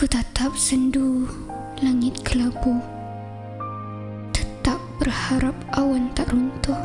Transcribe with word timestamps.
Tetap 0.00 0.56
sendu 0.56 1.28
langit 1.84 2.24
kelabu. 2.24 2.80
Tetap 4.32 4.80
berharap 4.96 5.52
awan 5.76 6.08
tak 6.16 6.32
runtuh. 6.32 6.80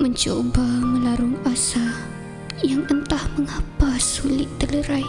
Mencuba 0.00 0.64
melarung 0.64 1.36
asa 1.44 2.00
Yang 2.64 2.96
entah 2.96 3.28
mengapa 3.36 4.00
sulit 4.00 4.48
terlerai. 4.56 5.04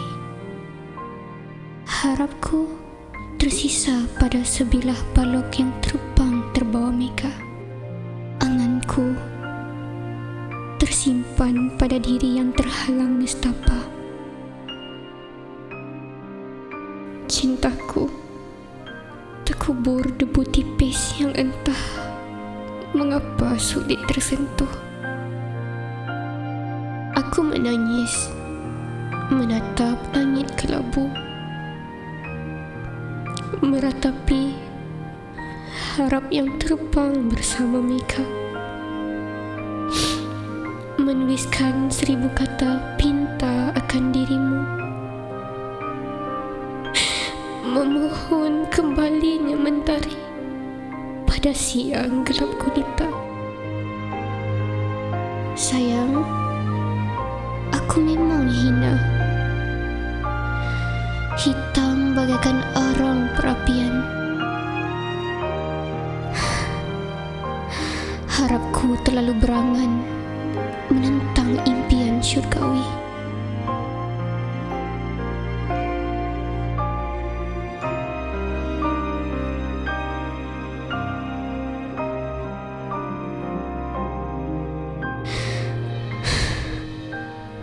Harapku 1.88 2.68
tersisa 3.40 4.04
pada 4.20 4.44
sebilah 4.44 5.00
balok 5.16 5.48
yang 5.56 5.72
terbang 5.80 6.44
terbawa 6.52 6.92
mega. 6.92 7.32
Anganku 8.44 9.16
tersimpan 10.76 11.74
pada 11.80 11.96
diri 11.96 12.36
yang 12.36 12.52
terhalang 12.52 13.17
terkubur 19.68 20.00
debu 20.16 20.48
tipis 20.48 21.20
yang 21.20 21.36
entah 21.36 21.76
mengapa 22.96 23.52
sulit 23.60 24.00
tersentuh. 24.08 24.72
Aku 27.12 27.44
menangis 27.44 28.32
menatap 29.28 30.00
langit 30.16 30.48
kelabu 30.56 31.12
meratapi 33.60 34.56
harap 36.00 36.24
yang 36.32 36.48
terbang 36.56 37.28
bersama 37.28 37.84
Mika 37.84 38.24
menuliskan 40.96 41.92
seribu 41.92 42.32
kata 42.32 42.96
pinta 42.96 43.57
memohon 47.68 48.64
kembalinya 48.72 49.52
mentari 49.52 50.16
pada 51.28 51.52
siang 51.52 52.24
gelap 52.24 52.48
gulita. 52.56 53.04
Sayang, 55.52 56.24
aku 57.68 58.00
memang 58.00 58.48
hina. 58.48 58.96
Hitam 61.36 62.16
bagaikan 62.16 62.64
arang 62.72 63.28
perapian. 63.36 63.94
Harapku 68.32 68.96
terlalu 69.04 69.36
berangan 69.44 69.92
menentang 70.88 71.60
impian 71.68 72.16
syurgawi. 72.24 72.67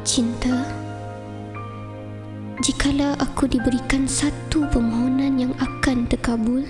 Cinta. 0.06 0.54
Jikalau 2.62 3.18
aku 3.18 3.50
diberikan 3.50 4.06
satu 4.06 4.70
permohonan 4.70 5.34
yang 5.42 5.54
akan 5.58 6.06
terkabul 6.06 6.62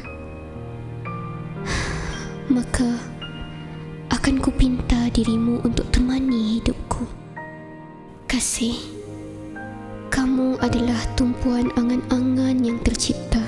Maka 2.55 2.95
Akan 4.07 4.39
ku 4.39 4.55
pinta 4.55 5.11
dirimu 5.11 5.59
untuk 5.67 5.83
temani 5.91 6.63
hidupku. 6.63 7.03
Kasih 8.23 8.79
Kamu 10.07 10.55
adalah 10.63 11.03
tumpuan 11.19 11.67
angan-angan 11.75 12.55
yang 12.63 12.79
tercipta. 12.87 13.43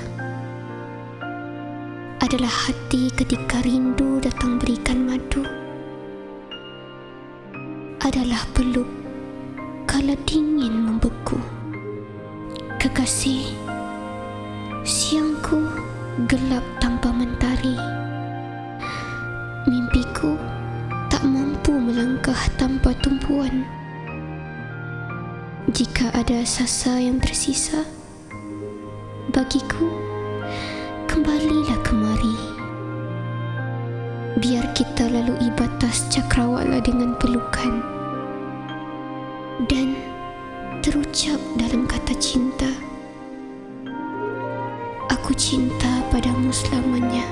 Adalah 2.20 2.52
hati 2.68 3.08
ketika 3.16 3.64
rindu 3.64 4.20
datang 4.20 4.60
berikan 4.60 5.08
madu. 5.08 5.48
Adalah 8.04 8.44
peluk 8.52 8.97
kala 10.08 10.24
dingin 10.24 10.72
membeku. 10.88 11.36
Kekasih, 12.80 13.44
siangku 14.80 15.60
gelap 16.24 16.64
tanpa 16.80 17.12
mentari. 17.12 17.76
Mimpiku 19.68 20.32
tak 21.12 21.20
mampu 21.28 21.76
melangkah 21.76 22.40
tanpa 22.56 22.96
tumpuan. 23.04 23.68
Jika 25.76 26.08
ada 26.16 26.40
sasa 26.48 26.96
yang 26.96 27.20
tersisa, 27.20 27.84
bagiku 29.36 29.92
kembalilah 31.04 31.84
kemari. 31.84 32.36
Biar 34.40 34.72
kita 34.72 35.04
lalui 35.04 35.52
batas 35.52 36.08
cakrawala 36.08 36.80
dengan 36.80 37.12
pelukan 37.20 37.98
dan 39.66 39.98
terucap 40.86 41.40
dalam 41.58 41.82
kata 41.90 42.14
cinta. 42.22 42.70
Aku 45.10 45.34
cinta 45.34 45.98
padamu 46.14 46.54
selamanya. 46.54 47.26